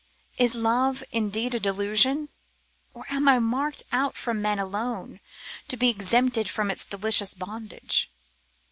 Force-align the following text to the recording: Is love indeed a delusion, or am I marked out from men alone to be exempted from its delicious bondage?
Is 0.39 0.55
love 0.55 1.03
indeed 1.11 1.53
a 1.53 1.59
delusion, 1.59 2.29
or 2.95 3.05
am 3.11 3.27
I 3.29 3.37
marked 3.37 3.83
out 3.91 4.15
from 4.17 4.41
men 4.41 4.57
alone 4.57 5.19
to 5.67 5.77
be 5.77 5.89
exempted 5.91 6.49
from 6.49 6.71
its 6.71 6.85
delicious 6.87 7.35
bondage? 7.35 8.09